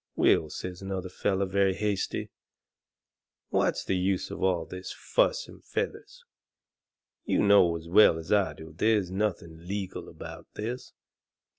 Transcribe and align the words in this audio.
"Will," 0.15 0.49
says 0.49 0.81
another 0.81 1.09
feller, 1.09 1.45
very 1.45 1.75
hasty, 1.75 2.31
"what's 3.49 3.83
the 3.85 3.95
use 3.95 4.31
of 4.31 4.41
all 4.41 4.65
this 4.65 4.91
fuss 4.91 5.47
an' 5.47 5.61
feathers? 5.61 6.25
You 7.23 7.43
know 7.43 7.77
as 7.77 7.87
well 7.87 8.17
as 8.17 8.31
I 8.31 8.53
do 8.53 8.73
there's 8.75 9.11
nothing 9.11 9.67
legal 9.67 10.09
about 10.09 10.47
this. 10.55 10.93